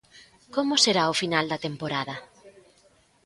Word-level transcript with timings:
Como 0.55 0.73
será 0.83 1.03
o 1.13 1.17
final 1.21 1.45
de 1.51 1.57
temporada? 1.67 2.15